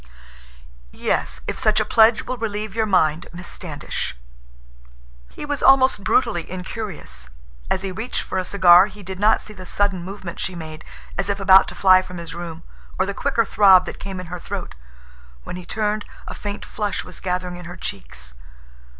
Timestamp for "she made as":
10.39-11.29